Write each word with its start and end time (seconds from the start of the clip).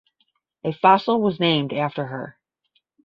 A 0.63 0.73
fossil 0.73 1.21
was 1.21 1.39
named 1.39 1.73
after 1.73 2.07
her. 2.07 2.39